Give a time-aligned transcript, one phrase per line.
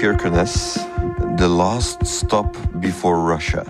[0.00, 0.78] Kirkenes,
[1.36, 3.64] the last stop before Russia.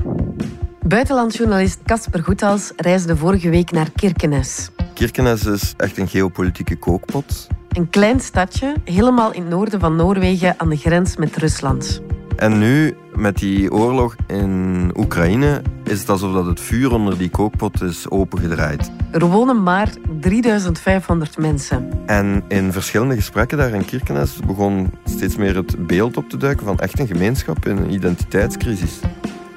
[0.80, 4.70] Buitenlandjournalist Casper Goethals reisde vorige week naar Kirkenes.
[4.94, 7.46] Kirkenes is echt een geopolitieke kookpot.
[7.68, 12.02] Een klein stadje, helemaal in het noorden van Noorwegen aan de grens met Rusland.
[12.36, 17.30] En nu, met die oorlog in Oekraïne, is het alsof dat het vuur onder die
[17.30, 18.90] kookpot is opengedraaid.
[19.10, 19.88] Er wonen maar
[20.20, 21.92] 3500 mensen.
[22.06, 26.66] En in verschillende gesprekken daar in Kirkenes begon steeds meer het beeld op te duiken
[26.66, 29.00] van echt een gemeenschap in een identiteitscrisis.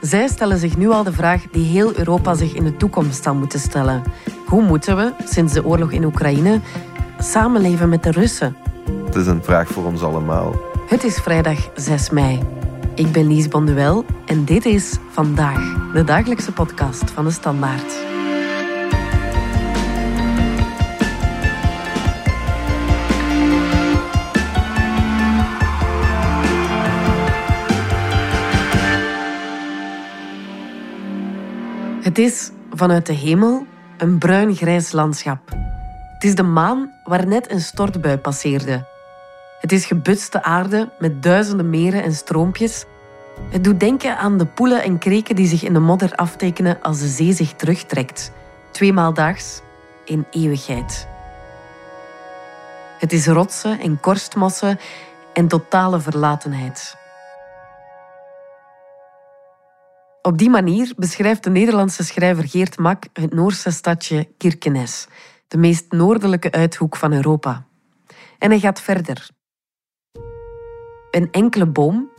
[0.02, 3.36] Zij stellen zich nu al de vraag die heel Europa zich in de toekomst zal
[3.36, 4.04] moeten stellen.
[4.46, 6.60] Hoe moeten we, sinds de oorlog in Oekraïne,
[7.20, 8.56] samenleven met de Russen?
[9.06, 10.56] Het is een vraag voor ons allemaal.
[10.88, 12.40] Het is vrijdag 6 mei.
[12.96, 18.13] Ik ben Lies Bonduel en dit is Vandaag, de dagelijkse podcast van de Standaard.
[32.14, 33.66] Het is vanuit de hemel
[33.98, 35.40] een bruin-grijs landschap.
[36.14, 38.86] Het is de maan waar net een stortbui passeerde.
[39.60, 42.86] Het is gebutste aarde met duizenden meren en stroompjes.
[43.50, 47.00] Het doet denken aan de poelen en kreken die zich in de modder aftekenen als
[47.00, 48.32] de zee zich terugtrekt.
[48.72, 49.62] Tweemaal daags
[50.06, 51.08] in eeuwigheid.
[53.00, 54.80] Het is rotsen en korstmossen
[55.34, 57.02] en totale verlatenheid.
[60.26, 65.08] Op die manier beschrijft de Nederlandse schrijver Geert Mak het Noorse stadje Kirkenes,
[65.48, 67.66] de meest noordelijke uithoek van Europa.
[68.40, 69.30] En hij gaat verder.
[71.12, 72.10] Een enkele boom,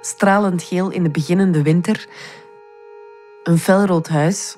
[0.00, 2.06] stralend geel in de beginnende winter,
[3.42, 4.56] een felrood huis,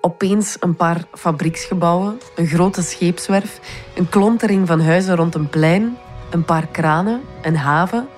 [0.00, 3.60] opeens een paar fabrieksgebouwen, een grote scheepswerf,
[3.94, 5.96] een klontering van huizen rond een plein,
[6.30, 8.08] een paar kranen, een haven,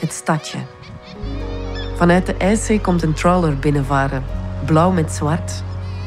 [0.00, 0.58] het stadje.
[2.00, 4.22] Vanuit de IJszee komt een trawler binnenvaren,
[4.64, 5.62] blauw met zwart.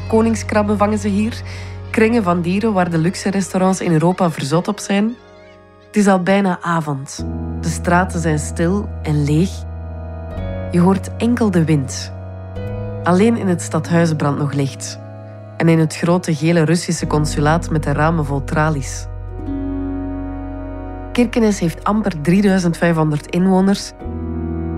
[0.08, 1.42] Koningskrabben vangen ze hier,
[1.90, 5.14] kringen van dieren waar de luxe restaurants in Europa verzot op zijn.
[5.86, 7.26] Het is al bijna avond.
[7.60, 9.50] De straten zijn stil en leeg.
[10.70, 12.12] Je hoort enkel de wind.
[13.02, 14.98] Alleen in het stadhuis brandt nog licht.
[15.56, 19.06] En in het grote gele Russische consulaat met de ramen vol tralies.
[21.12, 23.92] Kirkenes heeft amper 3500 inwoners.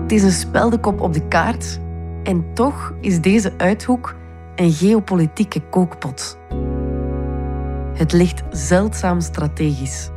[0.07, 1.79] Het is een speldekop op de kaart.
[2.23, 4.15] En toch is deze uithoek
[4.55, 6.39] een geopolitieke kookpot.
[7.93, 10.09] Het ligt zeldzaam strategisch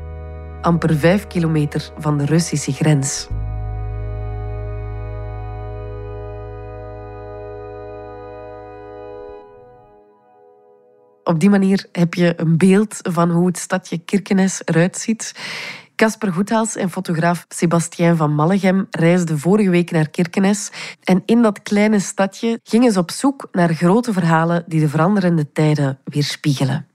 [0.60, 3.28] amper vijf kilometer van de Russische grens.
[11.24, 15.34] Op die manier heb je een beeld van hoe het stadje Kirkenes eruit ziet.
[16.00, 20.70] Casper Goethals en fotograaf Sebastien van Mallegem reisden vorige week naar Kirkenes.
[21.04, 25.52] En in dat kleine stadje gingen ze op zoek naar grote verhalen die de veranderende
[25.52, 26.86] tijden weerspiegelen.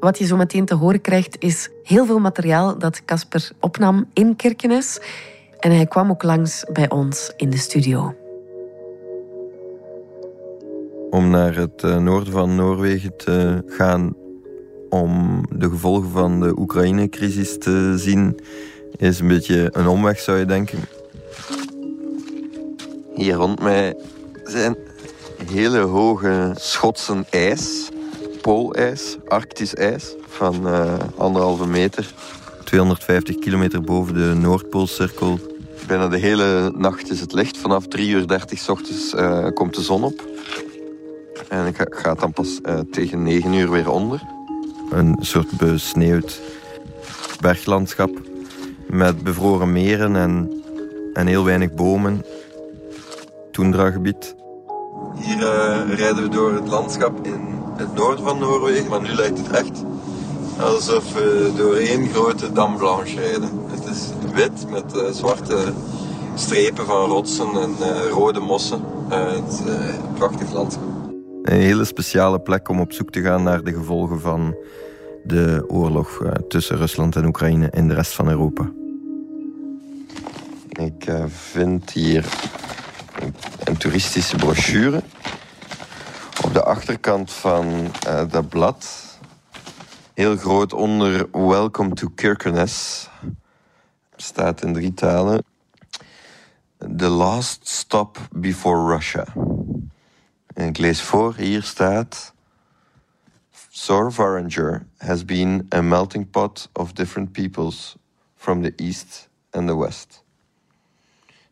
[0.00, 4.36] Wat je zo meteen te horen krijgt, is heel veel materiaal dat Casper opnam in
[4.36, 5.00] Kirkenes.
[5.58, 8.14] En hij kwam ook langs bij ons in de studio.
[11.10, 14.21] Om naar het eh, noorden van Noorwegen te gaan
[14.92, 18.40] om de gevolgen van de Oekraïne-crisis te zien,
[18.96, 20.78] is een beetje een omweg, zou je denken.
[23.14, 23.96] Hier rond mij
[24.44, 24.76] zijn
[25.44, 27.90] hele hoge schotsen ijs
[28.42, 32.14] poolijs, arctisch ijs, van uh, anderhalve meter.
[32.64, 35.38] 250 kilometer boven de Noordpoolcirkel.
[35.86, 37.58] Bijna de hele nacht is het licht.
[37.58, 40.26] Vanaf 3 uur 30 s ochtends uh, komt de zon op.
[41.48, 44.22] En ik ga, gaat dan pas uh, tegen 9 uur weer onder.
[44.92, 46.40] Een soort besneeuwd
[47.40, 48.10] berglandschap
[48.86, 50.62] met bevroren meren en,
[51.12, 52.24] en heel weinig bomen.
[53.50, 54.34] Toendragebied.
[55.14, 55.38] Hier
[55.94, 57.40] rijden we door het landschap in
[57.76, 58.90] het noorden van Noorwegen.
[58.90, 59.84] Maar nu lijkt het echt
[60.60, 63.50] alsof we door één grote dam blanche rijden.
[63.66, 65.72] Het is wit met uh, zwarte
[66.34, 68.80] strepen van rotsen en uh, rode mossen.
[69.08, 70.91] Het is een prachtig landschap.
[71.42, 74.56] Een hele speciale plek om op zoek te gaan naar de gevolgen van
[75.24, 78.70] de oorlog tussen Rusland en Oekraïne in de rest van Europa.
[80.68, 82.26] Ik vind hier
[83.64, 85.02] een toeristische brochure
[86.44, 87.66] op de achterkant van
[88.06, 89.18] uh, dat blad,
[90.14, 93.08] heel groot onder Welcome to Kirkenes,
[94.16, 95.44] staat in drie talen.
[96.96, 99.24] The last stop before Russia.
[100.54, 102.34] En ik lees voor, hier staat...
[103.74, 107.96] Sor Varanger has been a melting pot of different peoples
[108.36, 110.24] from the east and the west.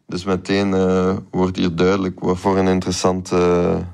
[0.06, 3.84] Dus meteen uh, wordt hier duidelijk wat voor een interessante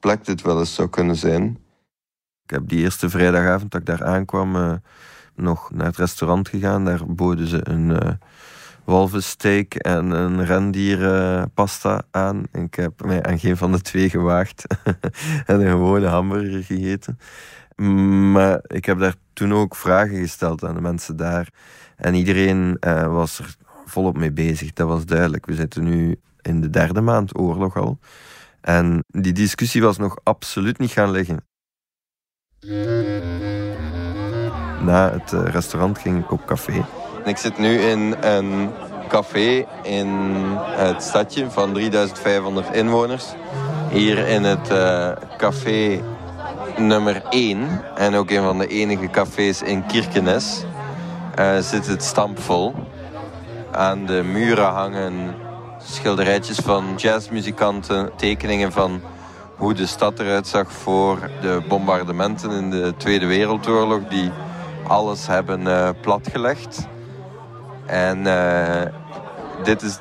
[0.00, 1.58] plek dit wel eens zou kunnen zijn.
[2.44, 4.72] Ik heb die eerste vrijdagavond dat ik daar aankwam uh,
[5.34, 6.84] nog naar het restaurant gegaan.
[6.84, 8.10] Daar boden ze een uh,
[8.90, 12.42] walvissteak en een rendierpasta aan.
[12.52, 14.66] Ik heb mij aan geen van de twee gewaagd
[15.46, 17.18] en een gewone hamburger gegeten.
[18.32, 21.48] Maar ik heb daar toen ook vragen gesteld aan de mensen daar.
[21.96, 24.72] En iedereen uh, was er volop mee bezig.
[24.72, 25.46] Dat was duidelijk.
[25.46, 27.98] We zitten nu in de derde maand oorlog al.
[28.60, 31.44] En die discussie was nog absoluut niet gaan liggen.
[34.84, 36.84] Na het eh, restaurant ging ik op café.
[37.24, 38.70] Ik zit nu in een
[39.08, 40.08] café in
[40.56, 43.24] het stadje van 3500 inwoners.
[43.90, 46.00] Hier in het uh, café
[46.76, 50.64] nummer 1 en ook een van de enige cafés in Kirkenes
[51.38, 52.74] uh, zit het stampvol.
[53.72, 55.34] Aan de muren hangen
[55.78, 59.00] schilderijtjes van jazzmuzikanten, tekeningen van
[59.56, 64.30] hoe de stad eruit zag voor de bombardementen in de Tweede Wereldoorlog, die
[64.86, 66.88] alles hebben uh, platgelegd.
[67.90, 68.82] En uh,
[69.64, 69.98] dit is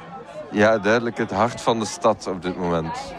[0.52, 3.14] ja, duidelijk het hart van de stad op dit moment.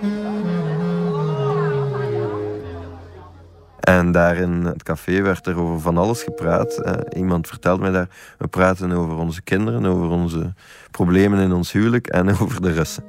[3.80, 6.80] En daar in het café werd er over van alles gepraat.
[6.84, 8.08] Uh, iemand vertelde mij daar,
[8.38, 10.54] we praten over onze kinderen, over onze
[10.90, 13.04] problemen in ons huwelijk en over de Russen.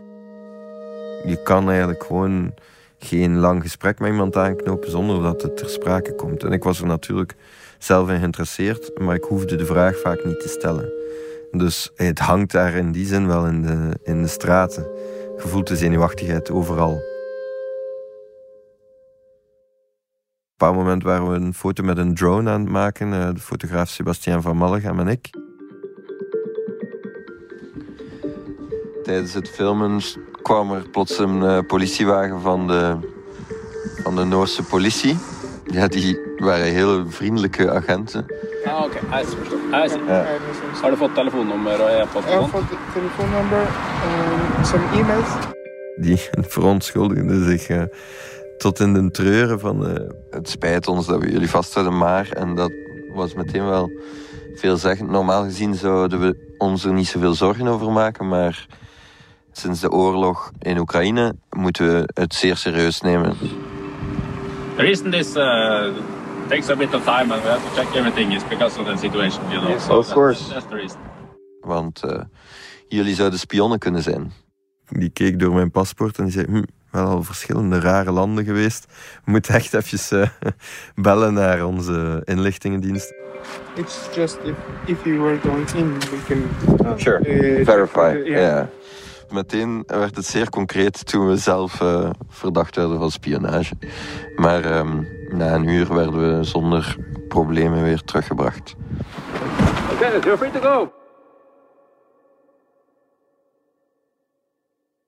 [1.25, 2.53] Je kan eigenlijk gewoon
[2.99, 6.43] geen lang gesprek met iemand aanknopen zonder dat het ter sprake komt.
[6.43, 7.35] En ik was er natuurlijk
[7.77, 10.91] zelf in geïnteresseerd, maar ik hoefde de vraag vaak niet te stellen.
[11.51, 14.83] Dus het hangt daar in die zin wel in de, in de straten.
[15.37, 16.91] Je voelt de zenuwachtigheid overal.
[16.91, 16.97] Op
[20.67, 23.13] een bepaald moment waren we een foto met een drone aan het maken.
[23.13, 25.29] Eh, de fotograaf Sebastian van Mallegem en ik.
[29.03, 30.01] Tijdens het filmen
[30.41, 32.97] kwam er plots een uh, politiewagen van de,
[34.03, 35.17] van de Noorse politie.
[35.65, 38.25] Ja, die waren heel vriendelijke agenten.
[38.65, 38.99] Ah, oké.
[39.05, 39.25] Okay.
[39.71, 40.25] Ah, ja.
[40.81, 42.27] Har du fått telefoonnummer og e-post?
[42.27, 43.65] Jeg har fått telefoonnummer
[44.07, 45.31] en some e-mails.
[45.97, 46.17] Die
[46.47, 47.83] verontschuldigde zich uh,
[48.59, 49.89] tot in de treuren van...
[49.89, 52.29] Uh, het spijt ons dat we jullie vasthouden, maar...
[52.31, 52.71] En dat
[53.13, 53.91] was meteen wel
[54.55, 55.09] veelzeggend.
[55.09, 58.67] Normaal gezien zouden we ons er niet zoveel zorgen over maken, maar...
[59.53, 63.35] Sinds de oorlog in Oekraïne moeten we het zeer serieus nemen.
[64.75, 65.91] The reason this uh,
[66.51, 68.97] takes a bit of time and we have to check everything is because of the
[68.97, 69.69] situation, you know.
[69.69, 70.49] Yes, so of course.
[70.49, 70.99] That's the reason.
[71.61, 72.21] Want uh,
[72.87, 74.31] jullie zouden spionnen kunnen zijn.
[74.89, 76.45] Die keek door mijn paspoort en die zei...
[76.45, 78.85] Hm, wel al verschillende rare landen geweest.
[79.25, 80.51] We moeten echt even uh,
[81.05, 83.13] bellen naar onze inlichtingendienst.
[83.75, 84.55] It's just if,
[84.85, 86.49] if you were going in, we can...
[86.85, 88.21] Uh, sure, uh, verify.
[88.25, 88.65] Yeah.
[89.31, 93.75] Meteen werd het zeer concreet toen we zelf uh, verdacht werden van spionage.
[94.35, 96.97] Maar um, na een uur werden we zonder
[97.27, 98.75] problemen weer teruggebracht.
[99.91, 100.91] Oké, okay, you're free to go.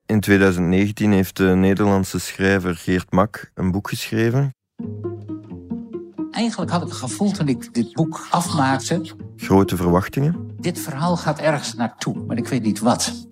[0.05, 4.55] In 2019 heeft de Nederlandse schrijver Geert Mak een boek geschreven.
[6.31, 9.01] Eigenlijk had ik het gevoel toen ik dit boek afmaakte.
[9.35, 10.55] Grote verwachtingen.
[10.59, 13.27] Dit verhaal gaat ergens naartoe, maar ik weet niet wat.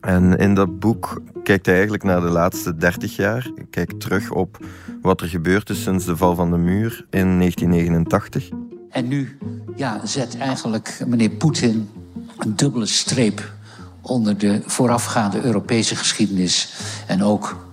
[0.00, 3.50] En in dat boek kijkt hij eigenlijk naar de laatste 30 jaar.
[3.70, 4.66] Kijkt terug op
[5.02, 8.48] wat er gebeurd is sinds de val van de muur in 1989.
[8.90, 9.38] En nu
[9.76, 11.90] ja, zet eigenlijk meneer Poetin
[12.38, 13.52] een dubbele streep
[14.00, 16.74] onder de voorafgaande Europese geschiedenis
[17.06, 17.68] en ook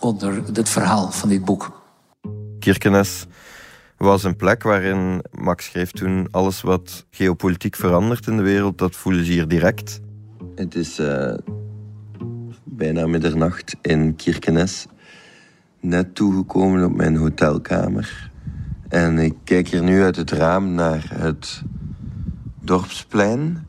[0.00, 1.82] onder het verhaal van dit boek.
[2.58, 3.26] Kirkenes
[3.96, 8.96] was een plek waarin Max schreef toen alles wat geopolitiek verandert in de wereld, dat
[8.96, 10.00] voelen ze hier direct.
[10.54, 11.34] Het is uh,
[12.78, 14.86] bijna middernacht in Kirkenes.
[15.80, 18.30] Net toegekomen op mijn hotelkamer.
[18.88, 21.62] En ik kijk hier nu uit het raam naar het
[22.60, 23.66] dorpsplein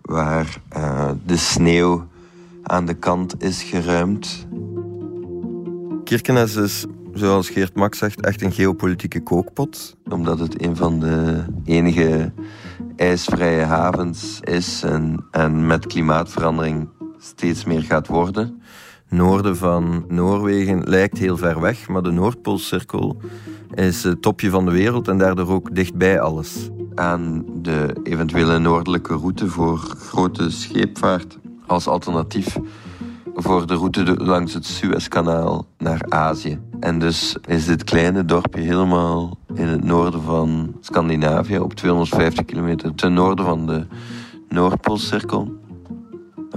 [0.00, 2.06] waar uh, de sneeuw
[2.62, 4.46] aan de kant is geruimd.
[6.04, 9.96] Kirkenes is, zoals Geert Max zegt, echt een geopolitieke kookpot.
[10.10, 12.32] Omdat het een van de enige
[12.96, 16.88] ijsvrije havens is en, en met klimaatverandering
[17.22, 18.62] steeds meer gaat worden.
[19.08, 23.16] Noorden van Noorwegen lijkt heel ver weg, maar de Noordpoolcirkel
[23.74, 29.14] is het topje van de wereld en daardoor ook dichtbij alles aan de eventuele noordelijke
[29.14, 32.58] route voor grote scheepvaart als alternatief
[33.34, 36.58] voor de route langs het Suezkanaal naar Azië.
[36.80, 42.94] En dus is dit kleine dorpje helemaal in het noorden van Scandinavië, op 250 kilometer
[42.94, 43.86] ten noorden van de
[44.48, 45.60] Noordpoolcirkel.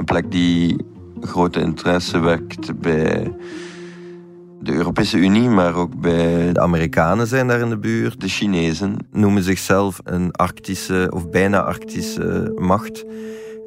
[0.06, 0.86] Een plek die
[1.22, 3.34] grote interesse wekt bij
[4.62, 8.22] de Europese Unie, maar ook bij de Amerikanen zijn daar in de buurt.
[8.22, 13.06] De Chinezen noemen zichzelf een arctische of bijna arctische macht.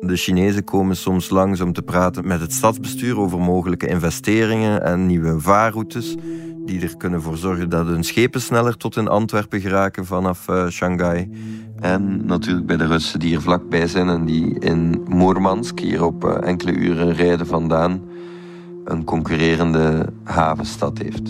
[0.00, 5.06] De Chinezen komen soms langs om te praten met het stadsbestuur over mogelijke investeringen en
[5.06, 6.16] nieuwe vaarroutes
[6.68, 10.68] die er kunnen voor zorgen dat hun schepen sneller tot in Antwerpen geraken vanaf uh,
[10.68, 11.30] Shanghai.
[11.80, 16.24] En natuurlijk bij de Russen die er vlakbij zijn en die in Moermansk, hier op
[16.24, 18.02] uh, enkele uren rijden vandaan,
[18.84, 21.28] een concurrerende havenstad heeft.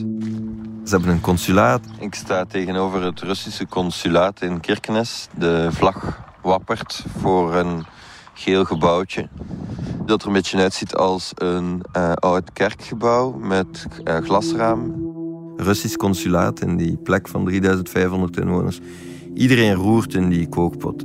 [0.85, 1.87] Ze hebben een consulaat.
[1.99, 5.29] Ik sta tegenover het Russische consulaat in Kirkenes.
[5.37, 7.85] De vlag wappert voor een
[8.35, 9.29] geel gebouwtje.
[10.07, 15.08] Dat er een beetje uitziet als een uh, oud kerkgebouw met uh, glasraam.
[15.61, 18.81] Russisch consulaat in die plek van 3500 inwoners.
[19.35, 21.05] Iedereen roert in die kookpot.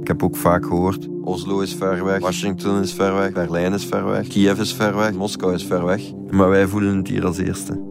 [0.00, 3.84] Ik heb ook vaak gehoord, Oslo is ver weg, Washington is ver weg, Berlijn is
[3.84, 6.02] ver weg, Kiev is ver weg, Moskou is ver weg.
[6.30, 7.82] Maar wij voelen het hier als eerste.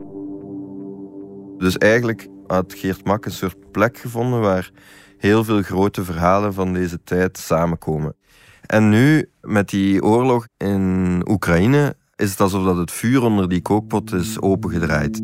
[1.58, 4.72] Dus eigenlijk had Geert Mak een soort plek gevonden waar
[5.18, 8.16] heel veel grote verhalen van deze tijd samenkomen.
[8.62, 13.62] En nu, met die oorlog in Oekraïne, is het alsof dat het vuur onder die
[13.62, 15.22] kookpot is opengedraaid.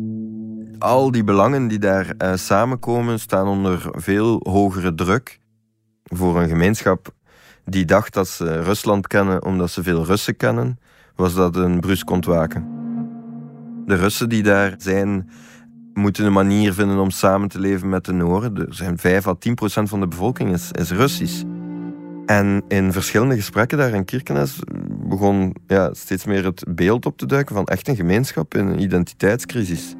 [0.78, 5.38] Al die belangen die daar uh, samenkomen, staan onder veel hogere druk
[6.04, 7.14] voor een gemeenschap
[7.64, 10.78] die dacht dat ze Rusland kennen omdat ze veel Russen kennen,
[11.14, 12.66] was dat een brusk ontwaken.
[13.86, 15.30] De Russen die daar zijn,
[15.94, 18.66] moeten een manier vinden om samen te leven met de Noorden.
[18.66, 21.42] Er zijn 5 à 10 procent van de bevolking is, is Russisch.
[22.26, 24.58] En in verschillende gesprekken daar in Kirkenes
[25.08, 28.80] begon ja, steeds meer het beeld op te duiken van echt een gemeenschap in een
[28.80, 29.94] identiteitscrisis.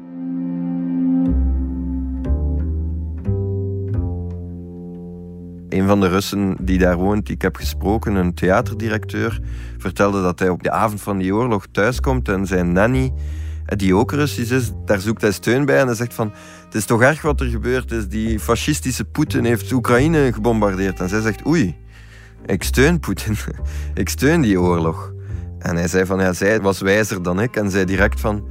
[5.75, 9.39] Een van de Russen die daar woont, die ik heb gesproken, een theaterdirecteur,
[9.77, 13.13] vertelde dat hij op de avond van die oorlog thuiskomt en zijn nanny,
[13.65, 16.33] die ook Russisch is, daar zoekt hij steun bij en hij zegt van
[16.65, 18.07] het is toch erg wat er gebeurd is.
[18.07, 20.99] Die fascistische Poetin heeft Oekraïne gebombardeerd.
[20.99, 21.75] En zij zegt oei,
[22.45, 23.35] ik steun Poetin.
[23.93, 25.13] ik steun die oorlog.
[25.59, 28.47] En hij zei van ja, zij was wijzer dan ik en zei direct van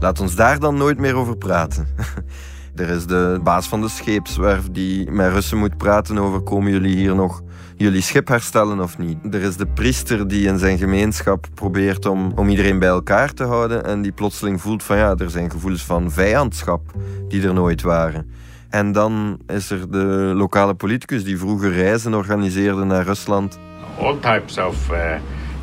[0.00, 1.86] laat ons daar dan nooit meer over praten.
[2.78, 6.96] Er is de baas van de scheepswerf die met Russen moet praten over komen jullie
[6.96, 7.42] hier nog
[7.76, 9.34] jullie schip herstellen of niet.
[9.34, 13.44] Er is de priester die in zijn gemeenschap probeert om, om iedereen bij elkaar te
[13.44, 16.92] houden en die plotseling voelt van ja, er zijn gevoelens van vijandschap
[17.28, 18.30] die er nooit waren.
[18.68, 23.58] En dan is er de lokale politicus die vroeger reizen organiseerde naar Rusland.
[24.00, 25.14] All types of uh,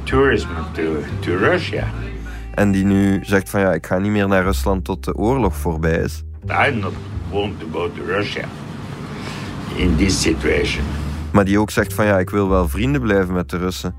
[0.03, 0.81] tourism to,
[1.19, 1.87] to Russia.
[2.55, 5.55] En die nu zegt van ja, ik ga niet meer naar Rusland tot de oorlog
[5.55, 6.24] voorbij is.
[6.49, 6.93] I not
[7.31, 8.47] want to go to Russia
[9.75, 10.85] in this situation.
[11.31, 13.95] Maar die ook zegt van ja, ik wil wel vrienden blijven met de Russen.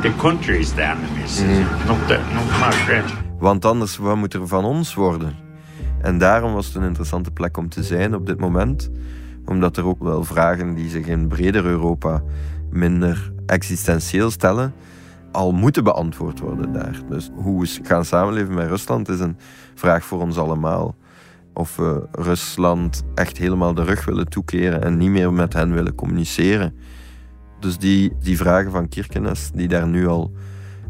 [0.00, 1.42] The country is the enemies,
[1.86, 3.12] not, the, not my friend.
[3.38, 5.34] Want anders, wat moet er van ons worden?
[6.00, 8.90] En daarom was het een interessante plek om te zijn op dit moment.
[9.44, 12.22] Omdat er ook wel vragen die zich in breder Europa
[12.70, 14.74] minder existentieel stellen,
[15.32, 17.00] al moeten beantwoord worden daar.
[17.08, 19.36] Dus hoe we gaan samenleven met Rusland is een
[19.74, 20.94] vraag voor ons allemaal
[21.54, 25.94] of we Rusland echt helemaal de rug willen toekeren en niet meer met hen willen
[25.94, 26.74] communiceren.
[27.60, 30.32] Dus die, die vragen van Kirkenes, die daar nu al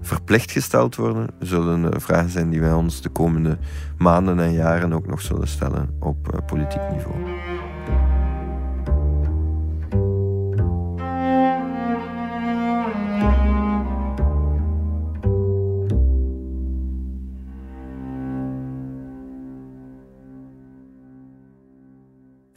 [0.01, 3.59] verplicht gesteld worden, zullen vragen zijn die wij ons de komende
[3.99, 7.52] maanden en jaren ook nog zullen stellen op eh, politiek niveau.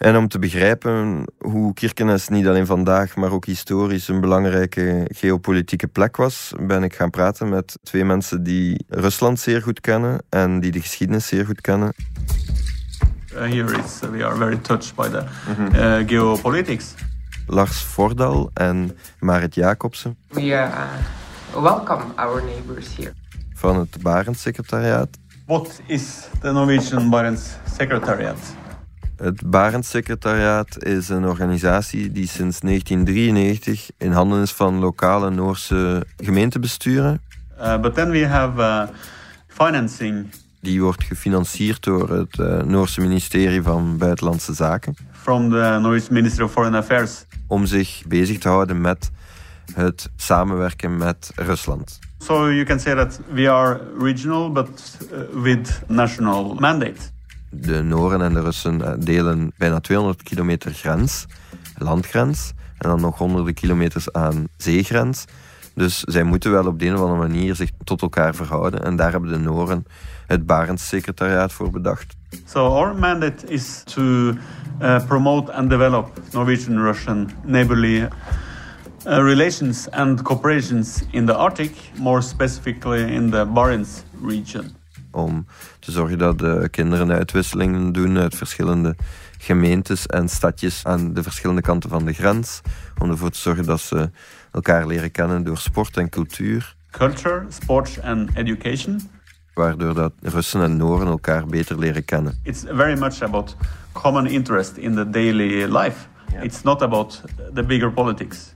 [0.06, 5.88] En om te begrijpen hoe Kirkenes niet alleen vandaag, maar ook historisch een belangrijke geopolitieke
[5.88, 10.60] plek was, ben ik gaan praten met twee mensen die Rusland zeer goed kennen en
[10.60, 11.94] die de geschiedenis zeer goed kennen.
[13.34, 15.24] Uh, here is uh, we are very touched by the
[15.74, 16.94] uh, geopolitics.
[17.48, 20.18] Lars Vordal en Marit Jacobsen.
[20.28, 20.72] We uh,
[21.54, 23.14] welcome our neighbors here.
[23.54, 25.10] Van het Barents Secretariaat.
[25.46, 27.44] What is the Norwegian Barents
[27.78, 28.56] Secretariat?
[29.18, 37.22] Het Barents-secretariaat is een organisatie die sinds 1993 in handen is van lokale Noorse gemeentebesturen.
[37.60, 38.84] Uh, but then we have uh,
[39.48, 40.26] financing.
[40.60, 44.96] Die wordt gefinancierd door het uh, Noorse ministerie van Buitenlandse Zaken.
[45.12, 47.26] From the Norwegian Ministry of Foreign Affairs.
[47.48, 49.12] Om zich bezig te houden met
[49.74, 52.00] het samenwerken met Rusland.
[52.18, 54.98] So you can say that we are regional, but
[55.34, 57.14] with national mandate.
[57.62, 61.26] De Noren en de Russen delen bijna 200 kilometer grens,
[61.78, 65.26] landgrens, en dan nog honderden kilometers aan zeegrens.
[65.74, 68.84] Dus zij moeten wel op de een of andere manier zich tot elkaar verhouden.
[68.84, 69.86] En daar hebben de Noren
[70.28, 72.16] het Barents-secretariaat voor bedacht.
[72.46, 78.10] So our mandate is to uh, promote and develop Norwegian-Russian neighborly uh,
[79.04, 84.75] relations and cooperations in the Arctic, more specifically in the Barents region.
[85.16, 85.46] Om
[85.80, 88.96] te zorgen dat de kinderen uitwisselingen doen uit verschillende
[89.38, 92.62] gemeentes en stadjes aan de verschillende kanten van de grens.
[92.98, 94.10] Om ervoor te zorgen dat ze
[94.52, 96.76] elkaar leren kennen door sport en cultuur.
[96.92, 99.10] Culture, sports and education.
[99.54, 102.40] Waardoor dat Russen en Noren elkaar beter leren kennen.
[102.44, 103.56] It's very much about
[103.92, 106.08] common interest in the daily life.
[106.42, 107.22] It's not about
[107.54, 108.55] the bigger politics.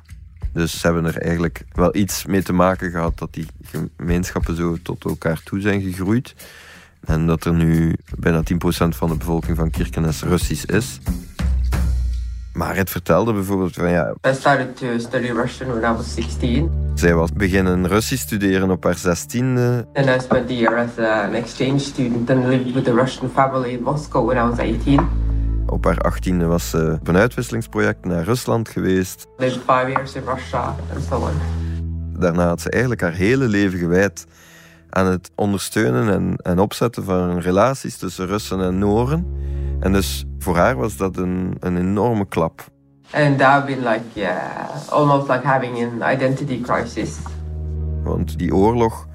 [0.54, 3.48] Dus ze hebben er eigenlijk wel iets mee te maken gehad dat die
[3.98, 6.36] gemeenschappen zo tot elkaar toe zijn gegroeid.
[7.06, 8.48] En dat er nu bijna 10%
[8.90, 11.00] van de bevolking van Kirkenes Russisch is.
[12.54, 14.14] Maar het vertelde bijvoorbeeld van ja...
[14.28, 16.72] I started to study Russian when I was 16.
[16.96, 19.88] Zij was beginnen Russisch studeren op haar zestiende.
[19.94, 23.70] And I spent the year as an exchange student and lived with a Russian family
[23.70, 25.29] in Moscow when I was 18.
[25.70, 29.28] Op haar achttiende was ze op een uitwisselingsproject naar Rusland geweest.
[29.38, 31.34] Lived five years in Russia and so on.
[32.20, 34.26] Daarna had ze eigenlijk haar hele leven gewijd
[34.90, 39.26] aan het ondersteunen en, en opzetten van relaties tussen Russen en Noren.
[39.80, 42.68] En dus voor haar was dat een, een enorme klap.
[43.12, 47.18] And I've been like, yeah, almost like having an identity crisis.
[48.04, 49.08] Want die oorlog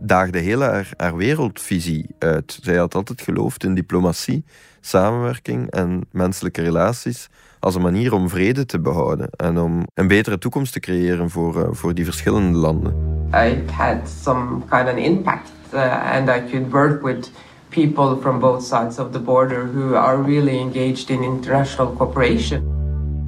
[0.00, 2.58] daagde heel haar, haar wereldvisie uit.
[2.62, 4.44] Zij had altijd geloofd in diplomatie,
[4.86, 10.38] samenwerking en menselijke relaties als een manier om vrede te behouden en om een betere
[10.38, 12.94] toekomst te creëren voor, uh, voor die verschillende landen.
[13.34, 17.30] I had some kind of impact uh, and I could work with
[17.68, 22.70] people from both sides of the border who are really engaged in international cooperation.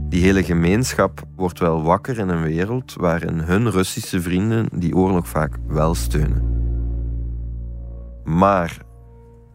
[0.09, 5.29] Die hele gemeenschap wordt wel wakker in een wereld waarin hun Russische vrienden die oorlog
[5.29, 6.53] vaak wel steunen.
[8.25, 8.79] Maar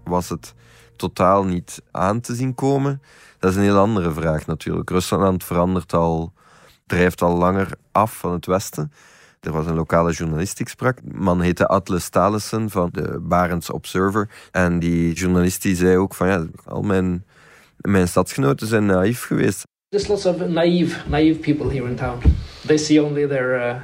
[0.03, 0.53] was het
[0.99, 3.01] totaal niet aan te zien komen?
[3.39, 4.89] Dat is een heel andere vraag natuurlijk.
[4.89, 6.33] Rusland verandert al,
[6.87, 8.91] drijft al langer af van het Westen.
[9.39, 10.97] Er was een lokale journalist die sprak.
[11.03, 14.29] Man heette Atlas Stalissen van de Barents Observer.
[14.51, 17.25] En die journalist die zei ook van ja, al mijn,
[17.77, 19.63] mijn stadsgenoten zijn naïef geweest.
[19.89, 22.19] There's lots of naive, naive people here in town.
[22.65, 23.75] They see only their uh,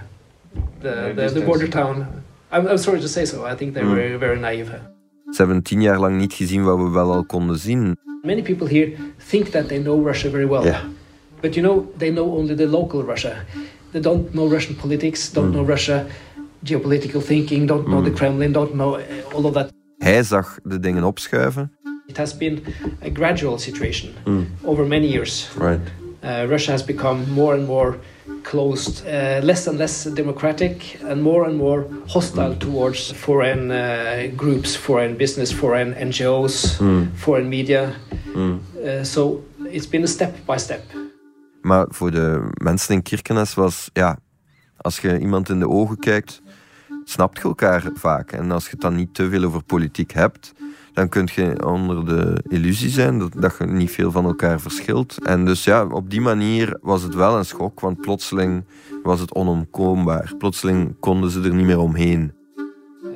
[0.82, 2.06] the, the, the border town.
[2.54, 3.46] I'm, I'm sorry to say so.
[3.52, 3.96] I think they're Mm.
[3.96, 4.80] very, very naive.
[5.32, 7.98] Ze hebben tien jaar lang niet gezien wat we wel al konden zien.
[8.22, 8.92] Many people here
[9.30, 10.64] think that they know Russia very well.
[10.64, 10.84] Yeah.
[11.40, 13.34] But you know, they know only the local Russia.
[13.92, 16.06] They don't know Russian politics, don't know Russia
[16.66, 19.74] geopolitical thinking, don't know the Kremlin, don't know uh, all of that.
[19.98, 21.72] Hij zag de dingen opschuiven.
[22.06, 22.64] It has been
[23.04, 24.10] a gradual situation
[24.64, 25.50] over many years.
[25.58, 25.80] Right.
[26.24, 27.98] Uh, Russia has become more and more
[28.46, 34.76] closed, uh, less and less democratic, and more and more hostile towards foreign uh, groups,
[34.76, 36.78] foreign business, foreign NGOs,
[37.16, 37.94] foreign media.
[38.36, 40.84] Uh, so it's been a step by step.
[41.62, 44.18] Maar voor de mensen in Kirkenes was, ja,
[44.78, 46.42] als je iemand in de ogen kijkt,
[47.04, 48.32] snapt je elkaar vaak.
[48.32, 50.54] En als je het dan niet te veel over politiek hebt,
[50.96, 55.26] dan kun je onder de illusie zijn dat, dat je niet veel van elkaar verschilt.
[55.26, 58.64] En dus ja, op die manier was het wel een schok, want plotseling
[59.04, 60.34] was het onomkoombaar.
[60.38, 62.34] Plotseling konden ze er niet meer omheen.
[63.04, 63.12] Uh,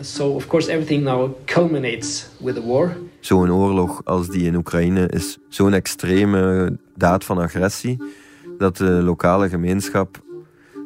[0.00, 2.96] So of course everything now culminates with the war.
[3.20, 8.02] Zo'n oorlog als die in Oekraïne is zo'n extreme daad van agressie
[8.58, 10.22] dat de lokale gemeenschap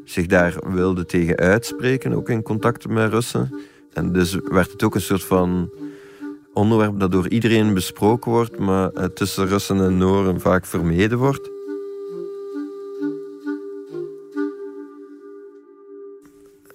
[0.04, 3.60] zich daar wilde tegen uitspreken, ook in contacten met Russen.
[3.92, 5.70] En dus werd het ook een soort van
[6.58, 11.50] onderwerp dat door iedereen besproken wordt, maar eh, tussen Russen en Noren vaak vermeden wordt.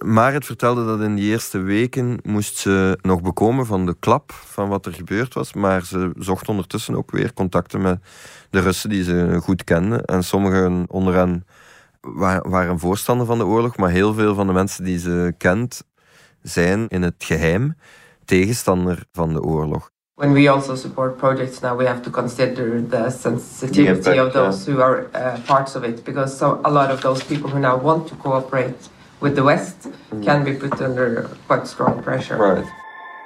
[0.04, 4.32] Maar het vertelde dat in die eerste weken moest ze nog bekomen van de klap
[4.32, 5.52] van wat er gebeurd was.
[5.52, 8.00] Maar ze zocht ondertussen ook weer contacten met
[8.50, 9.96] de Russen die ze goed kende.
[10.02, 11.46] En sommigen onder hen
[12.00, 13.76] wa- waren voorstander van de oorlog.
[13.76, 15.82] Maar heel veel van de mensen die ze kent
[16.42, 17.74] zijn in het geheim
[18.24, 19.92] tegenstander van de oorlog.
[20.14, 24.32] When we also support projects now, we have to consider the sensitivity Yeah, but, of
[24.32, 27.58] those who are uh, parts of it, because so, a lot of those people who
[27.58, 29.88] now want to cooperate with the West
[30.22, 32.64] can be put under quite strong pressure.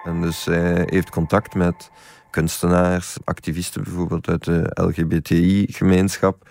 [0.04, 1.90] En dus zij heeft contact met
[2.30, 6.48] kunstenaars, activisten bijvoorbeeld uit de LGBTI-gemeenschap,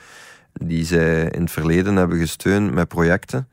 [0.53, 3.47] die zij in het verleden hebben gesteund met projecten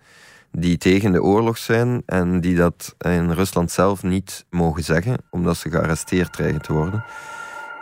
[0.57, 5.57] die tegen de oorlog zijn en die dat in Rusland zelf niet mogen zeggen, omdat
[5.57, 7.05] ze gearresteerd dreigen te worden.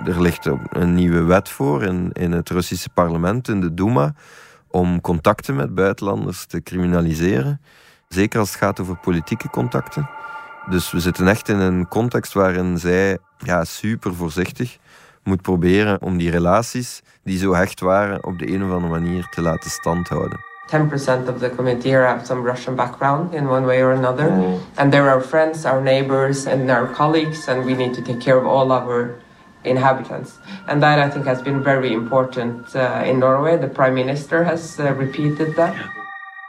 [0.04, 4.14] Er ligt een nieuwe wet voor in, in het Russische parlement, in de Duma,
[4.68, 7.60] om contacten met buitenlanders te criminaliseren.
[8.08, 10.08] Zeker als het gaat over politieke contacten.
[10.68, 14.78] Dus we zitten echt in een context waarin zij ja, super voorzichtig
[15.22, 19.28] moet proberen om die relaties die zo hecht waren op de een of andere manier
[19.30, 20.51] te laten standhouden.
[20.72, 24.28] 10% of the community here have some Russian background in one way or another.
[24.78, 28.38] And they're our friends, our neighbors, and our colleagues, and we need to take care
[28.38, 29.20] of all our
[29.64, 30.30] inhabitants.
[30.66, 33.58] And that I think has been very important uh, in Norway.
[33.58, 35.74] The Prime Minister has uh, repeated that.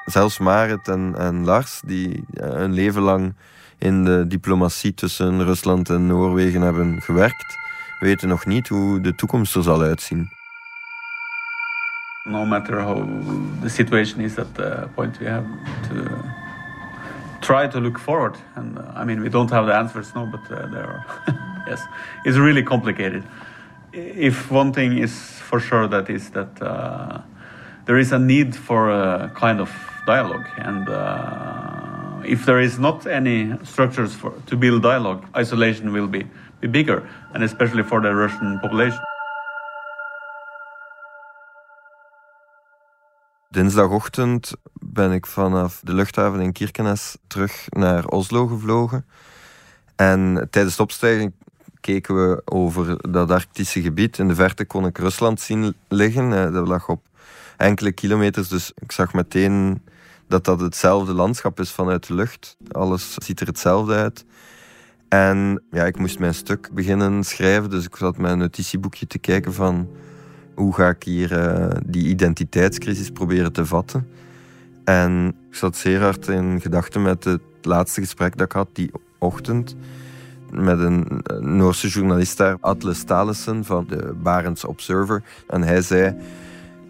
[0.06, 3.36] Zelfs Marit en, en Lars, die uh, een leven lang
[3.78, 7.58] in de diplomatie tussen Rusland en Noorwegen hebben gewerkt,
[8.00, 10.30] weten nog niet hoe de toekomst er zal uitzien.
[12.26, 13.04] No matter how
[13.62, 15.46] the situation is at the point, we have
[15.90, 16.24] to
[17.42, 18.38] try to look forward.
[18.56, 21.06] And uh, I mean, we don't have the answers now, but uh, there are.
[21.68, 21.84] yes,
[22.24, 23.26] it's really complicated.
[23.92, 27.22] If one thing is for sure, that is that uh,
[27.86, 29.70] there is a need for a kind of
[30.08, 36.08] dialogue, and uh, if there is not any structures for to build dialogue, isolation will
[36.08, 36.26] be,
[36.62, 39.00] be bigger, and especially for the Russian population.
[43.54, 49.06] Dinsdagochtend ben ik vanaf de luchthaven in Kirkenes terug naar Oslo gevlogen.
[49.96, 51.34] En tijdens de opstijging
[51.80, 54.18] keken we over dat Arctische gebied.
[54.18, 56.54] In de verte kon ik Rusland zien liggen.
[56.54, 57.06] Dat lag op
[57.58, 59.82] enkele kilometers, dus ik zag meteen
[60.28, 62.58] dat dat hetzelfde landschap is vanuit de lucht.
[62.72, 64.26] Alles ziet er hetzelfde uit.
[65.10, 69.54] En ja, ik moest mijn stuk beginnen schrijven, dus ik zat mijn notitieboekje te kijken
[69.54, 69.88] van
[70.56, 74.08] hoe ga ik hier uh, die identiteitscrisis proberen te vatten.
[74.84, 78.92] En ik zat zeer hard in gedachten met het laatste gesprek dat ik had die
[79.18, 79.76] ochtend
[80.52, 82.94] met een Noorse journalist daar, Atle
[83.62, 85.24] van de Barents Observer.
[85.48, 86.16] En hij zei,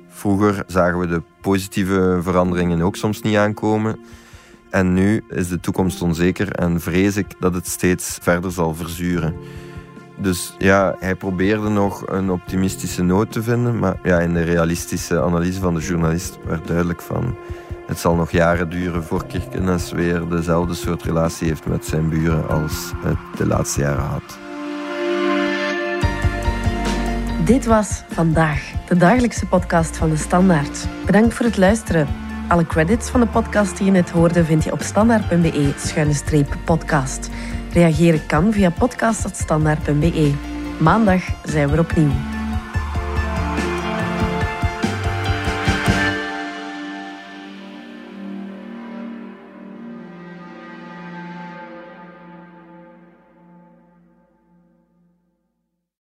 [0.07, 3.99] vroeger zagen we de positieve veranderingen ook soms niet aankomen.
[4.69, 9.35] En nu is de toekomst onzeker en vrees ik dat het steeds verder zal verzuren.
[10.17, 15.21] Dus ja, hij probeerde nog een optimistische noot te vinden, maar ja, in de realistische
[15.21, 17.35] analyse van de journalist werd duidelijk van
[17.87, 22.47] het zal nog jaren duren voor Kirkenes weer dezelfde soort relatie heeft met zijn buren
[22.47, 24.37] als het de laatste jaren had.
[27.45, 30.87] Dit was Vandaag, de dagelijkse podcast van de Standaard.
[31.05, 32.07] Bedankt voor het luisteren.
[32.47, 37.29] Alle credits van de podcast die je net hoorde vind je op standaard.be-podcast.
[37.73, 40.33] Reageren kan via podcast.standaard.be.
[40.79, 42.32] Maandag zijn we opnieuw.